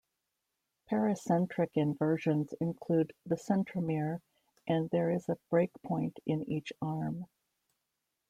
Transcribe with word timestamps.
Pericentric 0.89 1.69
inversions 1.75 2.53
include 2.59 3.13
the 3.27 3.35
centromere 3.35 4.19
and 4.65 4.89
there 4.89 5.11
is 5.11 5.29
a 5.29 5.37
break 5.51 5.69
point 5.83 6.17
in 6.25 6.41
each 6.51 6.73
arm. 6.81 7.27